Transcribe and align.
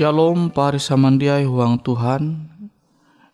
Shalom 0.00 0.48
pari 0.48 0.80
samandiai 0.80 1.44
huang 1.44 1.76
Tuhan. 1.84 2.48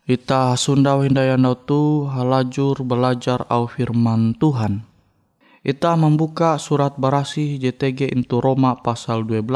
Ita 0.03 0.59
sundau 0.59 1.07
hindayandau 1.07 1.55
tu 1.63 2.11
halajur 2.11 2.83
belajar 2.83 3.47
au 3.47 3.71
firman 3.71 4.35
Tuhan. 4.35 4.83
Ita 5.63 5.95
membuka 5.95 6.59
surat 6.59 6.99
barasi 6.99 7.63
JTG 7.63 8.11
into 8.11 8.43
Roma 8.43 8.83
pasal 8.83 9.23
12 9.23 9.47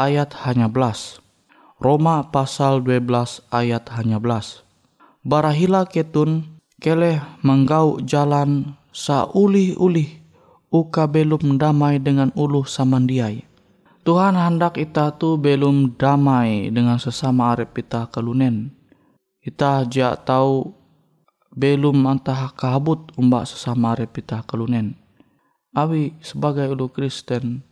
ayat 0.00 0.32
hanya 0.48 0.72
belas. 0.72 1.20
Roma 1.76 2.32
pasal 2.32 2.80
12 2.80 3.44
ayat 3.52 3.84
hanya 3.92 4.16
belas. 4.16 4.64
Barahila 5.28 5.84
ketun 5.84 6.56
keleh 6.80 7.20
menggau 7.44 8.00
jalan 8.00 8.80
saulih-ulih 8.96 10.24
uka 10.72 11.04
belum 11.04 11.60
damai 11.60 12.00
dengan 12.00 12.32
uluh 12.32 12.64
samandiai. 12.64 13.53
Tuhan 14.04 14.36
hendak 14.36 14.76
ita 14.76 15.16
tu 15.16 15.40
belum 15.40 15.96
damai 15.96 16.68
dengan 16.68 17.00
sesama 17.00 17.56
arep 17.56 17.72
ita 17.80 18.04
kelunen. 18.12 18.68
Ita 19.40 19.88
ja 19.88 20.12
tahu 20.12 20.76
belum 21.56 22.04
antah 22.04 22.52
kabut 22.52 23.16
umbak 23.16 23.48
sesama 23.48 23.96
arep 23.96 24.12
ita 24.20 24.44
kelunen. 24.44 25.00
Awi 25.72 26.20
sebagai 26.20 26.68
ulu 26.76 26.92
Kristen, 26.92 27.64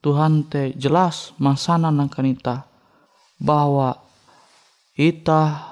Tuhan 0.00 0.48
te 0.48 0.72
jelas 0.72 1.36
masana 1.36 1.92
nangkan 1.92 2.32
ita 2.32 2.64
bahwa 3.36 4.00
ita 4.96 5.68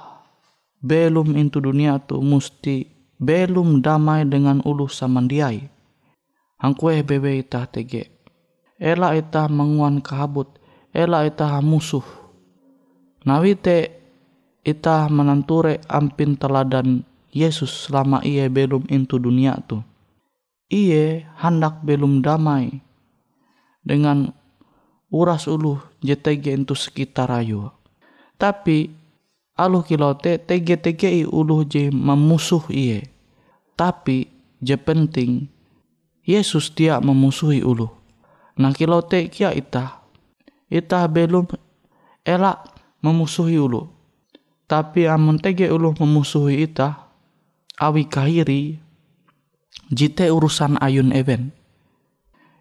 belum 0.84 1.40
into 1.40 1.56
dunia 1.64 1.96
tu 2.04 2.20
musti 2.20 2.84
belum 3.16 3.80
damai 3.80 4.28
dengan 4.28 4.60
ulu 4.60 4.92
samandiai. 4.92 5.72
Angkue 6.60 7.00
bebe 7.00 7.40
ita 7.40 7.64
tege. 7.64 8.21
Ela 8.82 9.14
ita 9.14 9.46
menguan 9.46 10.02
kahabut, 10.02 10.58
ela 10.90 11.22
ita 11.22 11.62
musuh. 11.62 12.02
Nawite 13.22 13.94
ita 14.66 15.06
menanture 15.06 15.78
ampin 15.86 16.34
teladan 16.34 17.06
Yesus 17.30 17.86
selama 17.86 18.26
ia 18.26 18.50
belum 18.50 18.90
intu 18.90 19.22
dunia 19.22 19.54
tu. 19.70 19.86
Ia 20.66 21.30
hendak 21.38 21.86
belum 21.86 22.26
damai 22.26 22.82
dengan 23.86 24.34
uras 25.14 25.46
ulu 25.46 25.78
JTG 26.02 26.66
itu 26.66 26.74
sekitar 26.74 27.30
ayu. 27.30 27.70
Tapi 28.34 28.90
aluh 29.54 29.86
kilote 29.86 30.42
tege 30.42 30.74
tege 30.74 31.06
i 31.06 31.22
ulu 31.22 31.62
je 31.70 31.86
memusuh 31.86 32.66
iye. 32.66 33.06
Tapi 33.78 34.26
je 34.58 34.74
penting 34.74 35.46
Yesus 36.26 36.74
dia 36.74 36.98
memusuhi 36.98 37.62
ulu. 37.62 38.01
Nah 38.60 38.72
kilote 38.76 39.28
kia 39.32 39.52
ita. 39.52 40.04
Ita 40.68 41.04
belum 41.08 41.48
elak 42.24 42.68
memusuhi 43.00 43.56
ulu. 43.56 43.88
Tapi 44.68 45.08
amun 45.08 45.36
tege 45.40 45.68
ulu 45.68 45.96
memusuhi 45.96 46.64
ita. 46.64 47.08
Awi 47.80 48.08
kahiri. 48.08 48.80
Jite 49.92 50.28
urusan 50.28 50.80
ayun 50.80 51.12
event. 51.12 51.52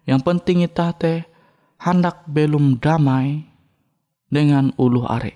Yang 0.04 0.20
penting 0.24 0.64
ita 0.66 0.92
teh 0.96 1.24
hendak 1.82 2.26
belum 2.28 2.78
damai 2.78 3.46
dengan 4.32 4.72
ulu 4.80 5.04
are. 5.06 5.34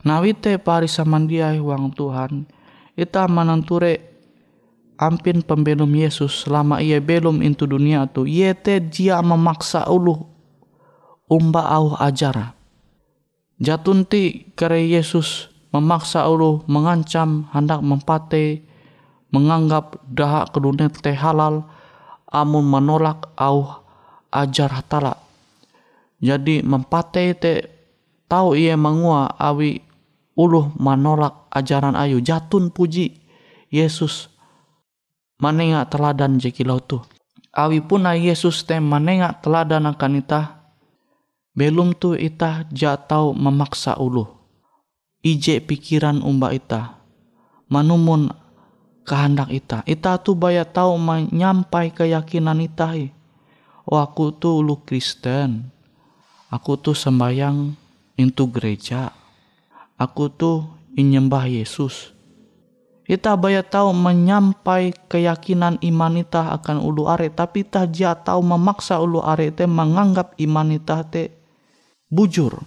Nawite 0.00 0.56
pari 0.56 0.88
samandiai 0.88 1.60
wang 1.60 1.92
Tuhan, 1.92 2.48
ita 2.96 3.28
mananture 3.28 4.09
ampin 5.00 5.40
pembelum 5.40 5.88
Yesus 5.96 6.44
selama 6.44 6.84
ia 6.84 7.00
belum 7.00 7.40
into 7.40 7.64
dunia 7.64 8.04
tu, 8.04 8.28
ia 8.28 8.52
te 8.52 8.76
dia 8.76 9.24
memaksa 9.24 9.88
ulu 9.88 10.28
umba 11.24 11.64
au 11.72 11.96
ajara. 11.96 12.52
Jatunti 13.56 14.52
kare 14.52 14.84
Yesus 14.84 15.48
memaksa 15.72 16.28
ulu 16.28 16.60
mengancam 16.68 17.48
hendak 17.56 17.80
mempate 17.80 18.68
menganggap 19.30 20.02
dahak 20.10 20.50
kedunia 20.50 20.90
teh 20.90 21.14
halal 21.14 21.64
amun 22.30 22.66
menolak 22.66 23.30
au 23.38 23.82
ajar 24.30 24.70
hatala 24.70 25.18
jadi 26.18 26.62
mempate 26.66 27.34
te 27.38 27.54
tahu 28.26 28.58
ia 28.58 28.74
mengua 28.74 29.34
awi 29.38 29.82
uluh 30.34 30.74
menolak 30.78 31.46
ajaran 31.54 31.94
ayu 31.94 32.18
jatun 32.18 32.74
puji 32.74 33.22
Yesus 33.70 34.30
manenga 35.40 35.88
teladan 35.88 36.36
jekilau 36.36 36.78
tu. 36.78 37.00
Awi 37.50 37.82
puna 37.82 38.14
Yesus 38.14 38.62
te 38.62 38.78
manenga 38.78 39.34
teladan 39.42 39.90
akan 39.90 40.22
ita 40.22 40.60
belum 41.56 41.98
tu 41.98 42.14
ita 42.14 42.68
jatau 42.70 43.34
memaksa 43.34 43.98
uluh. 43.98 44.30
Ije 45.20 45.58
pikiran 45.60 46.22
umba 46.22 46.54
ita 46.54 47.00
manumun 47.66 48.30
kehendak 49.04 49.50
ita 49.50 49.82
ita 49.84 50.16
tu 50.22 50.38
baya 50.38 50.62
tahu 50.62 50.96
menyampai 50.96 51.90
keyakinan 51.90 52.62
ita 52.62 52.94
oh 53.90 53.98
aku 53.98 54.30
tu 54.30 54.62
ulu 54.62 54.78
Kristen. 54.86 55.80
Aku 56.50 56.74
tuh 56.74 56.98
sembayang 56.98 57.78
into 58.18 58.50
gereja. 58.50 59.14
Aku 59.94 60.26
tuh 60.34 60.66
inyembah 60.98 61.46
Yesus. 61.46 62.10
Ita 63.10 63.34
baya 63.34 63.66
tahu 63.66 63.90
menyampai 63.90 64.94
keyakinan 65.10 65.82
iman 65.82 66.22
ita 66.22 66.54
akan 66.54 66.78
ulu 66.78 67.10
are, 67.10 67.26
tapi 67.26 67.66
ita 67.66 67.82
jia 67.90 68.14
tahu 68.14 68.38
memaksa 68.38 69.02
ulu 69.02 69.18
are 69.18 69.50
te 69.50 69.66
menganggap 69.66 70.38
iman 70.38 70.70
ita 70.70 71.02
te 71.02 71.34
bujur. 72.06 72.62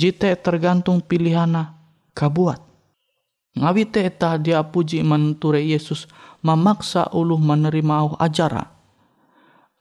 Jite 0.00 0.32
tergantung 0.40 1.04
pilihana 1.04 1.76
kabuat. 2.16 2.64
Ngawi 3.60 3.84
te 3.92 4.00
ita 4.08 4.40
dia 4.40 4.64
puji 4.64 5.04
menture 5.04 5.60
Yesus 5.60 6.08
memaksa 6.40 7.12
ulu 7.12 7.36
menerima 7.36 7.94
au 8.00 8.16
ajara. 8.16 8.64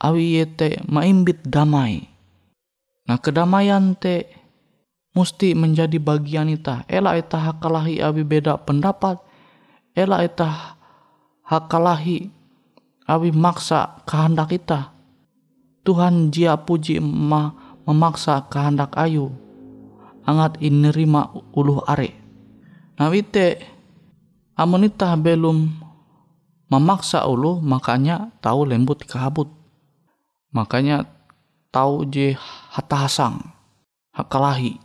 Awi 0.04 0.44
yete 0.44 0.84
maimbit 0.92 1.44
damai 1.48 2.04
Nah 3.08 3.20
kedamaian 3.20 3.96
te 3.96 4.28
mesti 5.16 5.56
menjadi 5.56 5.98
bagian 6.04 6.52
ita. 6.52 6.84
Ela 6.86 7.16
ita 7.16 7.40
hakalahi 7.40 8.04
abi 8.04 8.28
beda 8.28 8.60
pendapat. 8.60 9.29
Ela 9.98 10.22
ita 10.26 10.78
hakalahi 11.46 12.30
abi 13.10 13.30
maksa 13.34 14.02
kehendak 14.06 14.54
ita. 14.54 14.94
Tuhan 15.82 16.30
jia 16.30 16.54
puji 16.60 17.02
ma 17.02 17.52
memaksa 17.90 18.46
kehendak 18.46 18.94
ayu. 18.94 19.34
Angat 20.30 20.62
inerima 20.62 21.34
uluh 21.58 21.82
are. 21.90 22.14
Nah 23.02 23.10
wite 23.10 23.58
amonita 24.54 25.18
belum 25.18 25.74
memaksa 26.70 27.26
ulu 27.26 27.58
makanya 27.64 28.30
tahu 28.38 28.70
lembut 28.70 29.02
kabut. 29.10 29.50
Makanya 30.54 31.10
tahu 31.74 32.06
je 32.06 32.38
hatahasang 32.74 33.42
hakalahi 34.14 34.78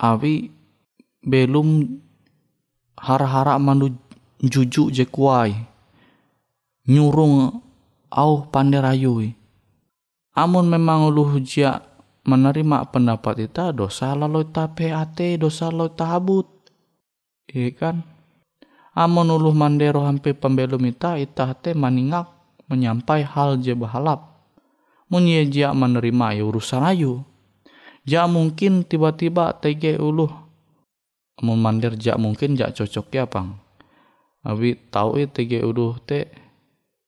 awi 0.00 0.52
belum 1.24 2.00
hara-hara 2.96 3.56
manu 3.60 3.92
juju 4.40 4.88
je 4.88 5.04
kuai 5.04 5.54
nyurung 6.88 7.60
au 8.10 8.32
panderayui 8.48 9.36
amun 10.36 10.66
memang 10.66 11.12
ulu 11.12 11.40
jia 11.44 11.84
menerima 12.24 12.88
pendapat 12.88 13.46
kita 13.48 13.72
dosa 13.76 14.16
lalu 14.16 14.48
ta 14.48 14.68
PAT 14.72 15.40
dosa 15.40 15.68
lalu 15.68 15.92
ta 15.92 16.16
habut 16.16 16.48
iya 17.52 17.70
kan 17.76 18.02
amun 18.96 19.28
ulu 19.28 19.52
mandero 19.52 20.02
hampir 20.02 20.36
pembelum 20.36 20.82
ita 20.88 21.20
ita 21.20 21.52
te 21.54 21.76
maningak 21.76 22.28
menyampai 22.66 23.22
hal 23.22 23.60
je 23.60 23.76
bahalap 23.76 24.30
munye 25.10 25.44
jia 25.50 25.74
menerima 25.74 26.38
ya 26.38 26.42
urusan 26.46 26.86
ayu. 26.86 27.26
Ja 28.06 28.24
mungkin 28.30 28.86
tiba-tiba 28.86 29.52
tege 29.60 29.98
ulu. 30.00 30.30
Mun 31.44 31.58
mandir 31.60 31.98
ja 32.00 32.16
mungkin 32.16 32.56
ja 32.56 32.70
cocok 32.72 33.06
ya 33.12 33.26
pang. 33.28 33.59
Abi 34.40 34.76
tahu 34.88 35.20
itu 35.20 35.32
tege 35.32 35.58
ulu 35.60 36.00
te 36.00 36.32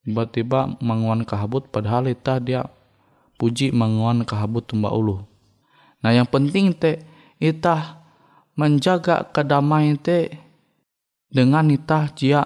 tiba-tiba 0.05 0.77
menguan 0.83 1.25
kahabut 1.25 1.65
padahal 1.71 2.11
ita 2.11 2.37
dia 2.37 2.69
puji 3.41 3.73
menguan 3.73 4.21
kahabut 4.27 4.61
tumba 4.67 4.93
ulu. 4.93 5.25
Nah 6.05 6.11
yang 6.13 6.29
penting 6.29 6.77
te 6.77 7.01
ita 7.41 8.03
menjaga 8.53 9.33
kedamaian 9.33 9.97
te 9.97 10.29
dengan 11.33 11.73
ita 11.73 12.05
jia 12.13 12.45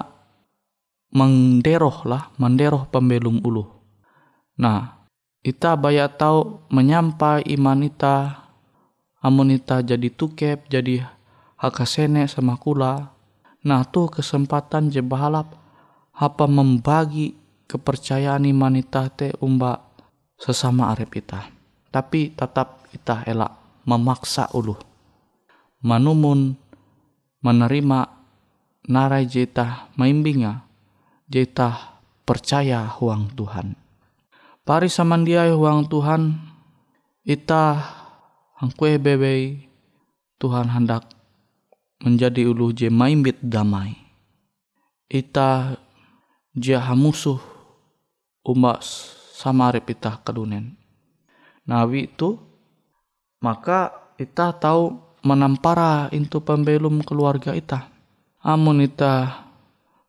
menderoh 1.11 2.07
lah, 2.07 2.31
menderoh 2.39 2.87
pembelum 2.87 3.43
ulu. 3.43 3.67
Nah, 4.57 5.07
ita 5.43 5.75
baya 5.79 6.11
tahu 6.11 6.67
menyampai 6.71 7.45
iman 7.55 7.85
ita 7.85 8.47
amun 9.21 9.55
ita 9.55 9.79
jadi 9.83 10.07
tukep 10.11 10.67
jadi 10.67 11.07
hakasene 11.59 12.27
sama 12.27 12.59
kula 12.59 13.16
nah 13.65 13.85
tuh 13.87 14.11
kesempatan 14.11 14.89
je 14.91 15.01
bahalap. 15.01 15.55
Apa 16.17 16.49
membagi 16.49 17.37
kepercayaan 17.69 18.49
iman 18.49 18.73
ita 18.81 19.05
te 19.13 19.37
umba 19.37 19.85
sesama 20.33 20.89
arep 20.89 21.21
ita 21.21 21.45
tapi 21.93 22.33
tetap 22.33 22.89
ita 22.89 23.21
elak 23.29 23.53
memaksa 23.85 24.49
ulu 24.53 24.73
manumun 25.85 26.57
menerima 27.45 27.99
narai 28.89 29.29
jeta 29.29 29.91
maimbinga 29.99 30.65
jeta 31.27 31.99
percaya 32.23 32.87
huang 32.87 33.31
Tuhan. 33.35 33.75
Pari 34.67 34.91
samandiai 34.91 35.55
huang 35.55 35.87
Tuhan, 35.87 36.35
ita 37.23 37.79
hangkue 38.59 38.99
bebe 38.99 39.63
Tuhan 40.35 40.67
hendak 40.67 41.07
menjadi 42.01 42.49
ulu 42.49 42.73
je 42.73 42.89
maimbit 42.91 43.37
damai. 43.41 43.95
Ita 45.07 45.79
jia 46.53 46.83
musuh 46.93 47.39
umat 48.43 48.83
samarip 49.37 49.87
ita 49.87 50.19
kedunen. 50.21 50.75
Nawi 51.67 52.11
itu 52.11 52.39
maka 53.43 53.93
ita 54.17 54.51
tahu 54.55 54.97
menampara 55.23 56.09
itu 56.15 56.39
pembelum 56.43 57.03
keluarga 57.03 57.53
ita. 57.53 57.91
Amun 58.43 58.83
ita 58.83 59.45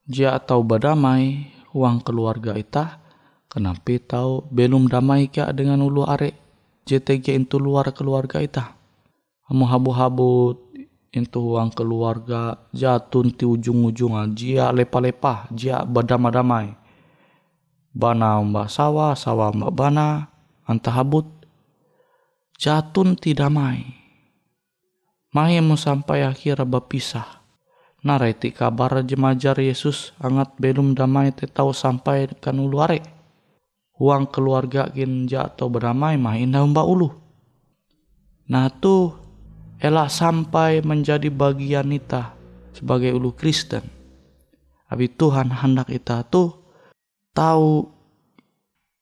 jia 0.09 0.37
atau 0.38 0.62
badamai 0.62 1.50
uang 1.75 2.00
keluarga 2.00 2.57
ita, 2.57 2.99
Kenapa 3.49 3.97
tahu 3.97 4.45
belum 4.52 4.92
damai 4.92 5.33
kya 5.33 5.49
dengan 5.57 5.80
ulu 5.80 6.04
are 6.04 6.37
JTG 6.85 7.33
itu 7.33 7.57
luar 7.57 7.88
keluarga 7.97 8.45
ita. 8.45 8.76
Kamu 9.49 9.64
habu-habu 9.64 10.52
into 11.12 11.41
huang 11.41 11.73
keluarga 11.73 12.57
jatun 12.73 13.33
ti 13.33 13.49
ujung-ujung 13.49 14.15
jia 14.37 14.73
lepa-lepa 14.73 15.49
jia 15.53 15.85
badama-damai 15.85 16.77
bana 17.93 18.41
mbak 18.45 18.69
sawa 18.69 19.17
sawa 19.17 19.53
mbak 19.53 19.73
bana 19.73 20.29
anta 20.69 20.93
habut 20.93 21.27
jatun 22.61 23.17
ti 23.17 23.33
damai 23.33 23.99
Mahe 25.29 25.61
mo 25.61 25.77
sampai 25.77 26.25
akhir 26.25 26.65
berpisah. 26.65 27.45
Narai 28.00 28.33
ti 28.33 28.49
kabar 28.49 29.05
jemajar 29.05 29.61
Yesus 29.61 30.17
angat 30.25 30.57
belum 30.57 30.97
damai 30.97 31.37
te 31.37 31.45
tau 31.45 31.77
sampai 31.77 32.33
kan 32.41 32.57
ulu 32.57 32.81
are. 32.81 33.05
Huang 34.00 34.25
keluarga 34.33 34.88
kin 34.88 35.29
jatuh 35.29 35.69
berdamai 35.69 36.17
mah 36.17 36.33
indah 36.41 36.65
mbak 36.65 36.87
ulu. 36.88 37.12
Nah 38.49 38.73
tu 38.73 39.12
elak 39.78 40.11
sampai 40.11 40.82
menjadi 40.82 41.30
bagian 41.30 41.94
ita 41.94 42.35
sebagai 42.75 43.14
ulu 43.14 43.35
Kristen. 43.35 43.82
Abi 44.90 45.06
Tuhan 45.06 45.52
hendak 45.52 45.92
ita 45.92 46.25
tu 46.26 46.50
tahu 47.37 47.87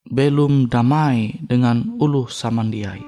belum 0.07 0.69
damai 0.69 1.41
dengan 1.41 1.97
ulu 1.97 2.29
samandiai. 2.29 3.03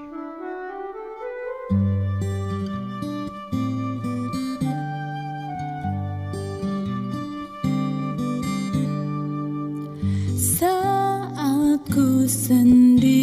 Saat 10.39 11.83
ku 11.91 12.27
sendiri 12.27 13.18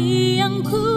kasih 0.00 0.40
yang 0.40 0.56
ku 0.64 0.89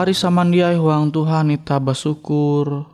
Pari 0.00 0.16
samandiai 0.16 0.80
huang 0.80 1.12
Tuhan 1.12 1.52
ita 1.52 1.76
bersyukur 1.76 2.88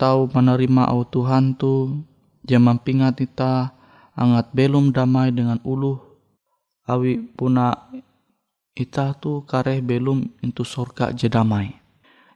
tahu 0.00 0.32
menerima 0.32 0.88
au 0.88 1.04
Tuhan 1.04 1.52
tu. 1.52 2.00
Jaman 2.48 2.80
pingat 2.80 3.20
ita 3.20 3.76
angat 4.16 4.56
belum 4.56 4.88
damai 4.88 5.36
dengan 5.36 5.60
uluh. 5.68 6.00
Awi 6.88 7.20
puna 7.36 7.76
ita 8.72 9.12
tu 9.20 9.44
kareh 9.44 9.84
belum 9.84 10.32
itu 10.40 10.64
sorga 10.64 11.12
je 11.12 11.28
damai. 11.28 11.76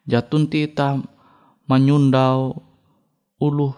Jatun 0.04 0.52
ti 0.52 0.68
ita 0.68 1.00
menyundau 1.64 2.60
uluh 3.40 3.72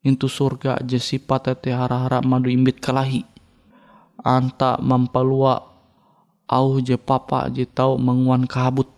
itu 0.00 0.32
surga 0.32 0.80
je 0.80 0.96
sifat 0.96 1.44
tete 1.44 1.76
hara-hara 1.76 2.24
madu 2.24 2.48
imbit 2.48 2.80
kalahi 2.80 3.20
anta 4.24 4.80
mempelua 4.80 5.60
au 6.48 6.80
je 6.80 6.96
papa 6.96 7.52
je 7.52 7.68
tau 7.68 8.00
menguan 8.00 8.48
kabut 8.48 8.96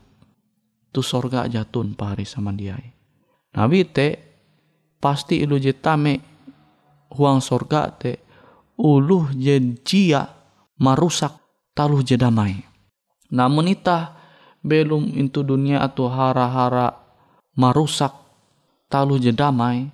tu 0.90 1.00
sorga 1.02 1.46
jatun 1.46 1.94
pari 1.94 2.26
sama 2.26 2.54
dia. 2.54 2.78
Nabi 3.54 3.86
te 3.86 4.08
pasti 5.02 5.42
ilu 5.42 5.58
je 5.58 5.74
tame 5.74 6.22
huang 7.14 7.42
sorga 7.42 7.90
te 7.90 8.22
uluh 8.78 9.30
je 9.34 9.58
jia 9.82 10.26
marusak 10.78 11.34
taluh 11.74 12.02
je 12.02 12.14
damai. 12.14 12.58
Namun 13.30 13.70
ita 13.70 14.18
belum 14.60 15.16
into 15.16 15.46
dunia 15.46 15.80
atau 15.80 16.10
hara-hara 16.10 16.92
marusak 17.56 18.12
taluh 18.90 19.16
je 19.16 19.32
damai 19.32 19.88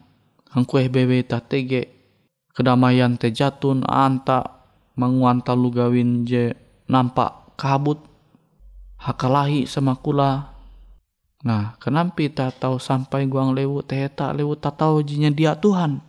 hangkueh 0.56 0.88
bebe 0.88 1.20
ta 1.22 1.44
tege 1.44 1.92
kedamaian 2.56 3.20
te 3.20 3.28
jatun 3.28 3.84
anta 3.84 4.56
menguan 4.96 5.44
talu 5.44 5.68
gawin 5.68 6.24
je 6.24 6.56
nampak 6.88 7.52
kabut 7.60 8.00
hakalahi 8.96 9.68
sama 9.68 10.00
kula 10.00 10.55
Nah, 11.46 11.78
kenapa 11.78 12.18
kita 12.18 12.50
tahu 12.50 12.82
sampai 12.82 13.30
guang 13.30 13.54
lewu 13.54 13.78
teheta 13.78 14.34
lewu 14.34 14.58
tak 14.58 14.82
tahu 14.82 14.98
jinya 15.06 15.30
dia 15.30 15.54
Tuhan. 15.54 16.02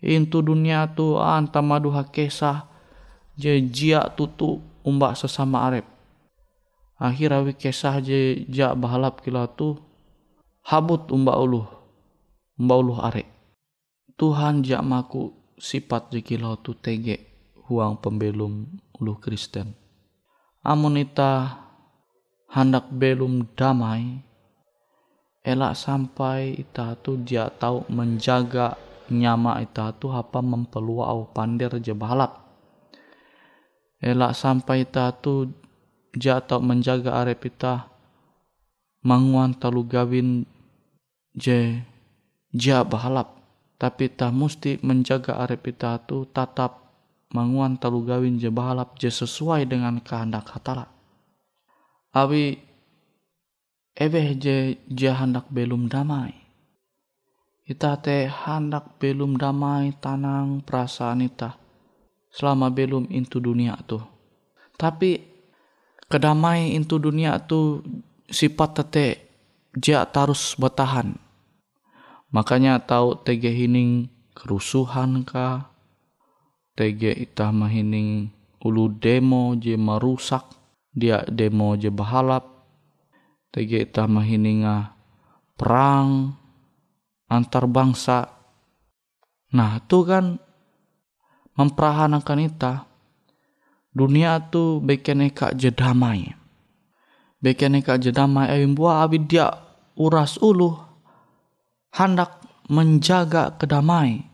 Intu 0.00 0.40
dunia 0.40 0.88
tu 0.88 1.20
anta 1.20 1.60
madu 1.60 1.92
hakesah 1.92 2.64
je 3.36 3.60
jia 3.68 4.08
tutu 4.16 4.64
umbak 4.80 5.20
sesama 5.20 5.68
arep. 5.68 5.84
Akhir 6.96 7.36
awi 7.36 7.52
kesah 7.52 8.00
je 8.00 8.48
jia 8.48 8.72
bahalap 8.72 9.20
kila 9.20 9.52
tu 9.52 9.76
habut 10.64 11.12
umbak 11.12 11.36
uluh. 11.36 11.68
Umbak 12.56 12.78
uluh 12.80 12.98
arep. 13.04 13.28
Tuhan 14.16 14.64
jia 14.64 14.80
maku 14.80 15.28
sifat 15.60 16.08
je 16.08 16.24
kila 16.24 16.56
tu 16.64 16.72
tege 16.72 17.20
huang 17.68 18.00
pembelum 18.00 18.64
uluh 18.96 19.20
Kristen. 19.20 19.76
Amun 20.64 20.96
ita 20.96 21.52
hendak 22.48 22.88
belum 22.88 23.52
damai, 23.52 24.24
elak 25.46 25.74
sampai 25.78 26.58
ita 26.58 26.98
tu 26.98 27.18
dia 27.22 27.50
tahu 27.50 27.86
menjaga 27.90 28.78
nyama 29.08 29.64
ita 29.64 29.96
tu 29.96 30.12
apa 30.12 30.44
mempelua 30.44 31.12
au 31.12 31.28
pandir 31.28 31.72
je 31.80 31.96
balap. 31.96 32.44
Elak 33.98 34.36
sampai 34.36 34.86
ita 34.86 35.10
tu 35.18 35.50
dia 36.14 36.38
tahu 36.42 36.62
menjaga 36.62 37.22
arep 37.24 37.50
ita 37.50 37.88
manguan 39.02 39.56
talu 39.56 39.82
gawin 39.86 40.44
je 41.34 41.80
dia 42.52 42.84
balap. 42.84 43.38
Tapi 43.78 44.10
ta 44.10 44.34
mesti 44.34 44.82
menjaga 44.82 45.38
arep 45.38 45.70
ita 45.70 46.02
tu 46.02 46.26
tatap 46.26 46.82
manguan 47.30 47.78
talu 47.78 48.02
gawin 48.02 48.36
je 48.36 48.50
balap 48.50 48.98
je 48.98 49.08
sesuai 49.08 49.70
dengan 49.70 50.02
kehendak 50.02 50.50
hatala. 50.50 50.90
Awi 52.10 52.67
ebe 53.98 54.38
je 54.86 55.10
hendak 55.10 55.50
belum 55.50 55.90
damai. 55.90 56.30
Ita 57.66 57.98
te 57.98 58.30
hendak 58.30 58.96
belum 59.02 59.34
damai 59.36 59.98
tanang 59.98 60.62
perasaan 60.62 61.26
ita 61.26 61.58
selama 62.30 62.70
belum 62.70 63.10
into 63.10 63.42
dunia 63.42 63.74
tu. 63.84 63.98
Tapi 64.78 65.18
kedamai 66.06 66.78
into 66.78 67.02
dunia 67.02 67.42
tu 67.42 67.82
sifat 68.30 68.70
tete 68.78 69.06
dia 69.74 70.06
tarus 70.06 70.54
bertahan. 70.54 71.18
Makanya 72.30 72.78
tahu 72.80 73.18
tege 73.20 73.50
hining 73.50 74.08
kerusuhan 74.32 75.26
ka, 75.26 75.74
tege 76.78 77.10
ita 77.10 77.50
mahining 77.50 78.30
ulu 78.62 78.92
demo 78.94 79.56
je 79.58 79.74
merusak 79.74 80.44
dia 80.94 81.24
demo 81.26 81.74
je 81.74 81.90
bahalap 81.90 82.57
tege 83.54 83.84
ita 83.84 84.04
mahininga 84.04 84.92
perang 85.58 86.34
antar 87.28 87.64
bangsa. 87.68 88.28
Nah 89.54 89.80
itu 89.80 90.04
kan 90.04 90.36
memperahanakan 91.56 92.40
ita. 92.44 92.74
Dunia 93.88 94.38
tu 94.52 94.78
bikin 94.78 95.26
eka 95.26 95.56
je 95.56 95.74
damai 95.74 96.38
bikin 97.38 97.78
eka 97.78 97.98
je 97.98 98.10
damai 98.10 98.50
awin 98.50 98.74
buah 98.74 99.06
abi 99.06 99.22
dia 99.22 99.50
uras 99.94 100.38
ulu 100.42 100.74
hendak 101.94 102.42
menjaga 102.68 103.56
kedamai. 103.56 104.26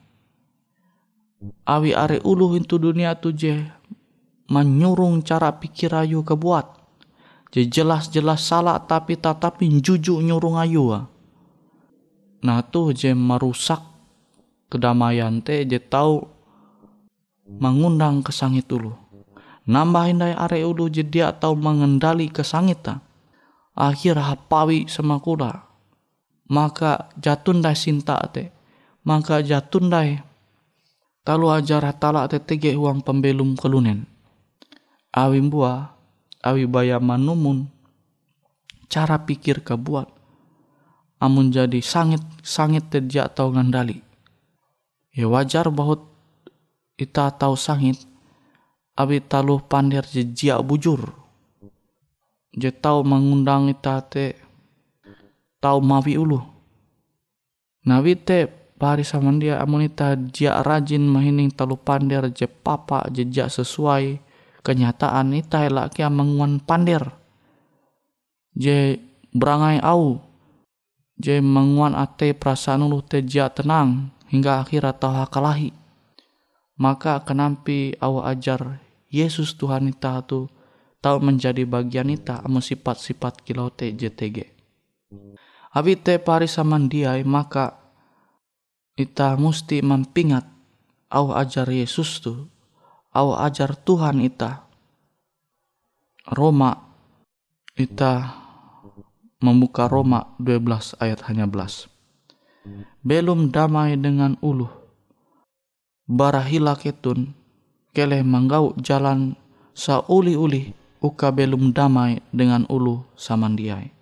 Awi 1.68 1.92
are 1.92 2.18
ulu 2.24 2.56
itu 2.56 2.80
dunia 2.80 3.20
tu 3.20 3.28
je 3.28 3.68
menyurung 4.48 5.20
cara 5.20 5.52
pikir 5.52 5.92
ayu 5.92 6.24
kebuat 6.24 6.83
je 7.54 7.62
jelas-jelas 7.70 8.42
salah 8.42 8.82
tapi 8.82 9.14
tetapi 9.14 9.70
jujur 9.78 10.18
nyurung 10.18 10.58
ayu 10.58 11.06
nah 12.42 12.60
tu 12.66 12.90
je 12.90 13.14
merusak 13.14 13.80
kedamaian 14.66 15.38
te 15.38 15.62
je 15.62 15.78
tahu 15.78 16.26
mengundang 17.46 18.26
kesangit 18.26 18.66
dulu 18.66 18.90
nambahin 19.70 20.18
dari 20.18 20.34
are 20.34 20.60
ulu 20.66 20.90
je 20.90 21.06
dia 21.06 21.30
tahu 21.30 21.54
mengendali 21.54 22.26
kesangit 22.26 22.82
akhir 23.78 24.18
hapawi 24.18 24.90
semakula 24.90 25.74
maka 26.48 27.08
jatun 27.16 27.64
dai 27.64 27.76
sinta 27.76 28.20
te. 28.28 28.52
Maka 29.04 29.44
jatun 29.44 29.92
dai 29.92 30.20
talu 31.24 31.52
ajar 31.52 31.84
hatala 31.84 32.24
te 32.28 32.40
tege 32.40 32.72
uang 32.76 33.04
pembelum 33.04 33.56
kelunen. 33.56 34.08
Awi 35.12 35.40
bua 35.44 35.92
awi 36.44 36.68
baya 36.68 37.00
manumun 37.00 37.72
cara 38.92 39.16
pikir 39.24 39.64
kebuat 39.64 40.12
amun 41.24 41.48
jadi 41.48 41.80
sangit 41.80 42.20
sangit 42.44 42.92
tidak 42.92 43.32
tahu 43.32 43.56
ngandali. 43.56 44.04
Ya 45.16 45.24
wajar 45.24 45.72
bahut 45.72 46.04
ita 47.00 47.32
tahu 47.32 47.56
sangit 47.56 47.96
abi 48.92 49.24
taluh 49.24 49.64
pandir 49.64 50.04
jejak 50.04 50.60
bujur. 50.60 51.16
Je 52.52 52.68
tahu 52.68 53.02
mengundang 53.02 53.72
ita 53.72 54.04
te 54.04 54.36
tahu 55.58 55.80
mawi 55.80 56.20
ulu 56.20 56.38
nawi 57.88 58.14
te 58.14 58.46
pari 58.76 59.02
sama 59.02 59.32
dia 59.40 59.58
amun 59.58 59.88
ita 59.88 60.12
dia 60.14 60.60
rajin 60.60 61.02
mahining 61.02 61.48
talu 61.50 61.74
pandir 61.74 62.28
je 62.30 62.44
papa 62.46 63.08
jejak 63.10 63.48
sesuai 63.48 64.23
kenyataan 64.64 65.36
ita 65.36 65.68
elak 65.68 65.92
kia 65.94 66.08
menguan 66.08 66.58
pandir. 66.64 67.04
Je 68.56 68.96
berangai 69.36 69.84
au. 69.84 70.24
Je 71.14 71.38
menguan 71.38 71.94
ate 71.94 72.34
perasaan 72.34 72.88
ulu 72.88 73.04
te 73.04 73.22
jia 73.22 73.52
tenang 73.52 74.10
hingga 74.32 74.64
akhir 74.64 74.82
atau 74.82 75.14
hakalahi. 75.14 75.70
Maka 76.74 77.22
kenampi 77.22 77.94
awa 78.02 78.34
ajar 78.34 78.82
Yesus 79.06 79.54
Tuhan 79.54 79.94
ita 79.94 80.18
tu 80.26 80.50
tahu 80.98 81.22
menjadi 81.22 81.62
bagian 81.62 82.10
ita 82.10 82.42
amu 82.42 82.58
sifat-sifat 82.58 83.46
kilau 83.46 83.70
te 83.70 83.94
JTG. 83.94 84.42
Abi 85.70 85.94
te 85.94 86.18
pari 86.18 86.50
samandiai 86.50 87.22
maka 87.22 87.78
ita 88.98 89.38
musti 89.38 89.84
mempingat 89.86 90.46
au 91.14 91.30
ajar 91.30 91.70
Yesus 91.70 92.18
tu 92.18 92.50
au 93.14 93.38
ajar 93.38 93.78
Tuhan 93.78 94.18
ita. 94.18 94.66
Roma 96.26 96.82
ita 97.78 98.34
membuka 99.38 99.86
Roma 99.86 100.34
12 100.42 100.98
ayat 100.98 101.22
hanya 101.30 101.46
belas. 101.46 101.86
Belum 103.06 103.54
damai 103.54 103.94
dengan 103.94 104.34
uluh. 104.42 104.72
Barahila 106.10 106.76
ketun 106.76 107.32
keleh 107.94 108.20
manggau 108.26 108.74
jalan 108.82 109.38
sauli-uli 109.72 110.74
uka 111.00 111.30
belum 111.30 111.70
damai 111.70 112.24
dengan 112.34 112.66
ulu 112.66 113.04
samandiai. 113.14 113.94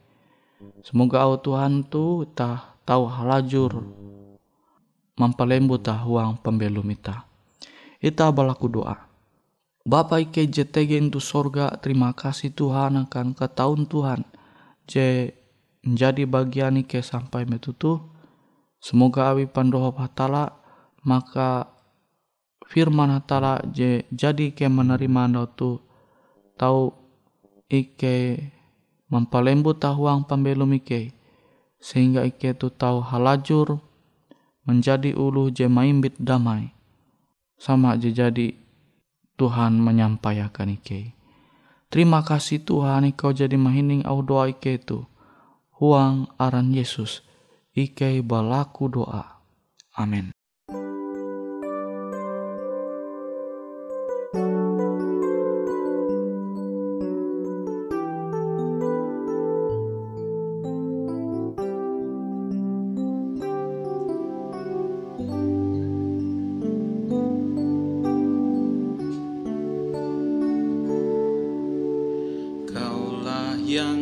Semoga 0.82 1.26
au 1.26 1.38
Tuhan 1.38 1.82
tu 1.86 2.26
tah 2.34 2.78
tahu 2.86 3.06
halajur 3.06 3.82
mampalembu 5.18 5.78
tah 5.78 5.98
huang 6.02 6.38
pembelum 6.38 6.86
ita. 6.90 7.31
Ita 8.02 8.34
balaku 8.34 8.66
doa. 8.66 8.98
Bapa 9.86 10.18
ike 10.18 10.50
jetege 10.50 10.98
itu 10.98 11.22
sorga 11.22 11.70
terima 11.78 12.10
kasih 12.10 12.50
Tuhan 12.50 12.98
akan 13.06 13.34
ketahun 13.38 13.86
Tuhan 13.86 14.26
je 14.90 15.30
menjadi 15.86 16.26
bagian 16.26 16.82
ike 16.82 16.98
sampai 16.98 17.46
metutu. 17.46 18.02
Semoga 18.82 19.30
awi 19.30 19.46
pandoho 19.46 19.94
hatala 19.94 20.58
maka 21.06 21.70
firman 22.66 23.14
hatala 23.14 23.62
je 23.70 24.02
jadi 24.10 24.50
ke 24.50 24.66
menerima 24.66 25.30
anda 25.30 25.46
tu 25.46 25.78
tahu 26.58 26.90
ike 27.70 28.50
mempalembu 29.06 29.78
tahuang 29.78 30.26
pembelum 30.26 30.74
ike 30.74 31.14
sehingga 31.78 32.26
ike 32.26 32.58
tu 32.58 32.66
tahu 32.70 32.98
halajur 32.98 33.78
menjadi 34.66 35.14
ulu 35.14 35.54
je 35.54 35.70
maimbit 35.70 36.18
damai 36.18 36.74
sama 37.62 37.94
je 37.94 38.10
jadi 38.10 38.58
Tuhan 39.38 39.78
menyampaikan 39.78 40.66
ike. 40.74 41.14
Terima 41.86 42.26
kasih 42.26 42.66
Tuhan 42.66 43.06
Ikau 43.14 43.30
jadi 43.30 43.54
mahining 43.54 44.02
au 44.02 44.18
doa 44.18 44.50
ike 44.50 44.82
tu. 44.82 45.06
Huang 45.78 46.26
aran 46.42 46.74
Yesus. 46.74 47.22
Ike 47.78 48.18
balaku 48.26 48.90
doa. 48.90 49.46
Amin. 49.94 50.34
Yang 73.72 74.01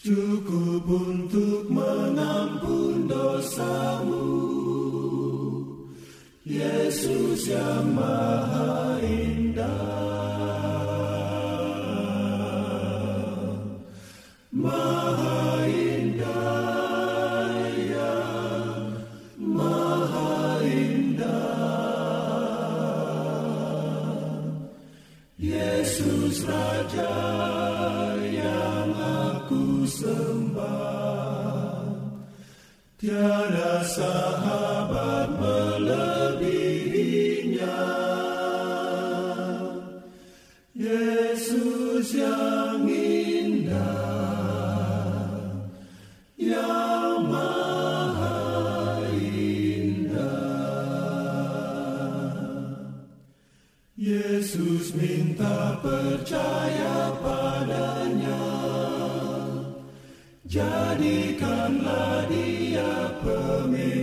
cukup 0.00 0.84
untuk 0.88 1.68
mengampun 1.68 3.04
dosamu. 3.04 4.32
Yesus 6.40 7.52
yang 7.52 7.92
maha 7.92 8.96
indah 9.04 9.39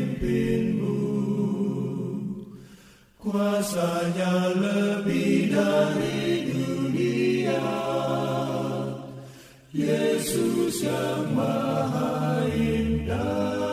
Pimpinmu 0.08 0.96
Kuasanya 3.20 4.56
lebih 4.56 5.52
dari 5.52 6.48
dunia. 6.48 7.68
Yesus 9.76 10.80
yang 10.88 11.36
maha 11.36 12.48
indah. 12.56 13.67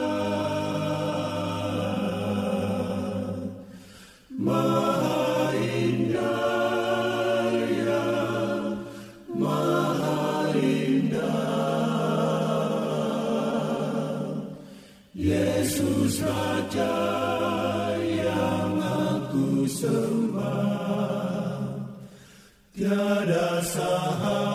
sahara. 23.75 24.54